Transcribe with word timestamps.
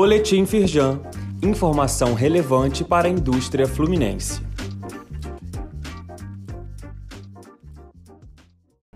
Boletim 0.00 0.46
Firjan. 0.46 1.00
Informação 1.42 2.14
relevante 2.14 2.84
para 2.84 3.08
a 3.08 3.10
indústria 3.10 3.66
fluminense. 3.66 4.40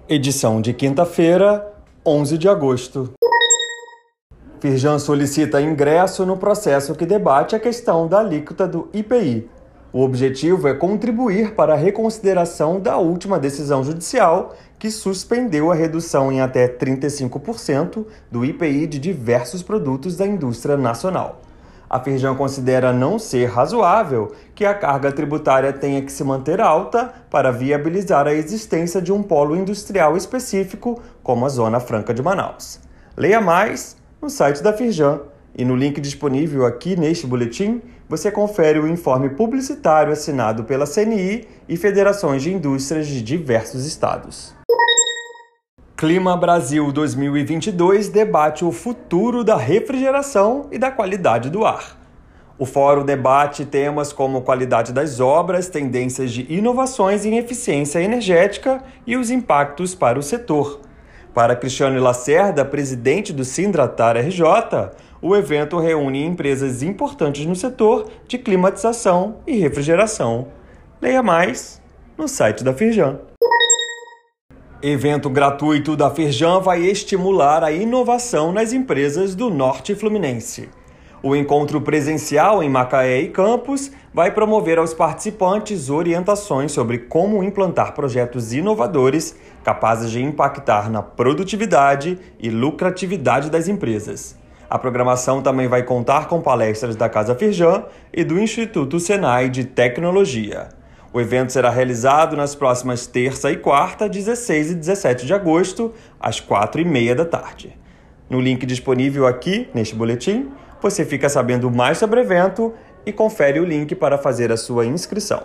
Edição 0.09 0.61
de 0.61 0.73
quinta-feira, 0.73 1.75
11 2.07 2.39
de 2.39 2.49
agosto. 2.49 3.11
Firjan 4.61 5.01
solicita 5.01 5.61
ingresso 5.61 6.25
no 6.25 6.37
processo 6.37 6.95
que 6.95 7.05
debate 7.05 7.57
a 7.57 7.59
questão 7.59 8.07
da 8.07 8.21
alíquota 8.21 8.69
do 8.69 8.89
IPI. 8.95 9.51
O 9.93 10.01
objetivo 10.01 10.69
é 10.69 10.73
contribuir 10.73 11.55
para 11.55 11.75
a 11.75 11.77
reconsideração 11.77 12.81
da 12.81 12.97
última 12.97 13.39
decisão 13.39 13.85
judicial 13.85 14.55
que 14.79 14.91
suspendeu 14.91 15.71
a 15.71 15.75
redução 15.75 16.33
em 16.33 16.41
até 16.41 16.67
35% 16.67 18.07
do 18.31 18.43
IPI 18.43 18.87
de 18.87 18.99
diversos 18.99 19.63
produtos 19.63 20.17
da 20.17 20.27
indústria 20.27 20.79
nacional. 20.79 21.43
A 21.91 22.01
Firjan 22.01 22.35
considera 22.35 22.91
não 22.91 23.19
ser 23.19 23.51
razoável 23.51 24.33
que 24.55 24.65
a 24.65 24.73
carga 24.73 25.13
tributária 25.13 25.75
tenha 25.75 26.01
que 26.01 26.11
se 26.11 26.25
manter 26.25 26.59
alta 26.59 27.13
para 27.31 27.53
viabilizar 27.53 28.27
a 28.27 28.33
existência 28.33 29.03
de 29.03 29.13
um 29.13 29.23
polo 29.23 29.55
industrial 29.55 30.17
específico, 30.17 31.03
como 31.23 31.45
a 31.45 31.51
Zona 31.51 31.79
Franca 31.81 32.15
de 32.15 32.23
Manaus. 32.23 32.81
Leia 33.15 33.43
mais 33.43 33.95
no 34.23 34.31
site 34.31 34.63
da 34.63 34.73
Firjan 34.73 35.21
e 35.57 35.65
no 35.65 35.77
link 35.77 36.01
disponível 36.01 36.65
aqui 36.65 36.97
neste 36.97 37.27
boletim, 37.27 37.83
você 38.09 38.31
confere 38.31 38.79
o 38.79 38.89
informe 38.89 39.31
publicitário 39.31 40.13
assinado 40.13 40.65
pela 40.65 40.87
CNI 40.87 41.47
e 41.69 41.77
federações 41.77 42.43
de 42.43 42.53
indústrias 42.53 43.07
de 43.07 43.23
diversos 43.23 43.87
estados. 43.87 44.55
Clima 45.97 46.37
Brasil 46.37 46.91
2022 46.91 48.09
debate 48.09 48.65
o 48.65 48.73
futuro 48.73 49.45
da 49.45 49.57
refrigeração 49.57 50.67
e 50.73 50.79
da 50.79 50.91
qualidade 50.91 51.49
do 51.49 51.65
ar. 51.65 51.97
O 52.59 52.67
fórum 52.67 53.05
debate 53.05 53.65
temas 53.65 54.13
como 54.13 54.43
qualidade 54.43 54.93
das 54.93 55.21
obras, 55.21 55.69
tendências 55.69 56.33
de 56.33 56.47
inovações 56.53 57.25
em 57.25 57.37
eficiência 57.37 58.01
energética 58.01 58.83
e 59.07 59.17
os 59.17 59.31
impactos 59.31 59.95
para 59.95 60.19
o 60.19 60.23
setor. 60.23 60.81
Para 61.33 61.57
Cristiano 61.57 61.99
Lacerda, 62.01 62.65
presidente 62.65 63.33
do 63.33 63.45
Sindratar 63.45 64.17
RJ, 64.17 64.43
o 65.23 65.37
evento 65.37 65.79
reúne 65.79 66.25
empresas 66.25 66.83
importantes 66.83 67.47
no 67.47 67.55
setor 67.55 68.09
de 68.27 68.37
climatização 68.37 69.37
e 69.47 69.57
refrigeração. 69.57 70.49
Leia 71.01 71.23
mais 71.23 71.81
no 72.19 72.27
site 72.27 72.65
da 72.65 72.75
Firjan. 72.75 73.21
Evento 74.83 75.31
gratuito 75.31 75.95
da 75.95 76.11
Firjan 76.11 76.59
vai 76.59 76.83
estimular 76.83 77.63
a 77.63 77.71
inovação 77.71 78.51
nas 78.51 78.73
empresas 78.73 79.37
do 79.37 79.49
Norte 79.49 79.95
Fluminense. 79.95 80.69
O 81.23 81.37
encontro 81.37 81.81
presencial 81.81 82.65
em 82.65 82.69
Macaé 82.69 83.21
e 83.21 83.29
Campos 83.29 83.93
vai 84.13 84.33
promover 84.33 84.77
aos 84.77 84.93
participantes 84.93 85.89
orientações 85.89 86.73
sobre 86.73 86.99
como 86.99 87.45
implantar 87.45 87.95
projetos 87.95 88.53
inovadores 88.53 89.37
capazes 89.63 90.11
de 90.11 90.21
impactar 90.21 90.91
na 90.91 91.01
produtividade 91.01 92.19
e 92.41 92.51
lucratividade 92.51 93.49
das 93.51 93.69
empresas. 93.69 94.42
A 94.73 94.79
programação 94.79 95.43
também 95.43 95.69
vai 95.69 95.83
contar 95.83 96.29
com 96.29 96.41
palestras 96.41 96.97
da 96.97 97.07
Casa 97.07 97.35
Firjan 97.35 97.85
e 98.11 98.25
do 98.25 98.39
Instituto 98.39 98.99
Senai 98.99 99.51
de 99.51 99.65
Tecnologia. 99.65 100.71
O 101.13 101.21
evento 101.21 101.53
será 101.53 101.69
realizado 101.69 102.39
nas 102.39 102.55
próximas 102.55 103.07
terça 103.07 103.53
e 103.53 103.59
quarta, 103.59 104.09
16 104.09 104.71
e 104.71 104.75
17 104.75 105.27
de 105.27 105.35
agosto, 105.35 105.93
às 106.19 106.41
4 106.41 106.81
e 106.81 106.87
meia 106.87 107.15
da 107.15 107.27
tarde. 107.27 107.79
No 108.31 108.41
link 108.41 108.65
disponível 108.65 109.27
aqui 109.27 109.69
neste 109.75 109.95
boletim, 109.95 110.51
você 110.81 111.05
fica 111.05 111.29
sabendo 111.29 111.71
mais 111.71 111.99
sobre 111.99 112.21
o 112.21 112.23
evento 112.23 112.73
e 113.05 113.13
confere 113.13 113.61
o 113.61 113.67
link 113.67 113.95
para 113.95 114.17
fazer 114.17 114.51
a 114.51 114.57
sua 114.57 114.87
inscrição. 114.87 115.43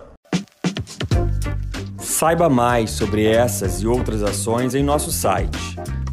Saiba 2.00 2.47
mais 2.47 2.91
sobre 2.91 3.25
essas 3.25 3.81
e 3.81 3.88
outras 3.88 4.24
ações 4.24 4.74
em 4.74 4.84
nosso 4.84 5.12
site 5.12 5.75